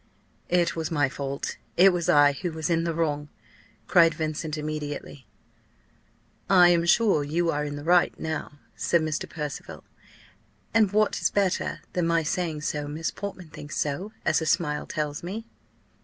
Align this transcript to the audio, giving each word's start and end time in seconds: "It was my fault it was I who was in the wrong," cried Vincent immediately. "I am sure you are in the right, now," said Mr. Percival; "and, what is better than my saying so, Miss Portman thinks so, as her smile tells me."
"It 0.49 0.75
was 0.75 0.89
my 0.89 1.09
fault 1.09 1.57
it 1.77 1.93
was 1.93 2.09
I 2.09 2.31
who 2.33 2.51
was 2.53 2.71
in 2.71 2.85
the 2.85 2.93
wrong," 2.95 3.29
cried 3.85 4.15
Vincent 4.15 4.57
immediately. 4.57 5.27
"I 6.49 6.69
am 6.69 6.85
sure 6.85 7.23
you 7.23 7.51
are 7.51 7.63
in 7.63 7.75
the 7.75 7.83
right, 7.83 8.19
now," 8.19 8.53
said 8.75 9.01
Mr. 9.03 9.29
Percival; 9.29 9.83
"and, 10.73 10.91
what 10.91 11.21
is 11.21 11.29
better 11.29 11.81
than 11.93 12.07
my 12.07 12.23
saying 12.23 12.61
so, 12.61 12.87
Miss 12.87 13.11
Portman 13.11 13.49
thinks 13.51 13.77
so, 13.77 14.11
as 14.25 14.39
her 14.39 14.47
smile 14.47 14.87
tells 14.87 15.21
me." 15.21 15.45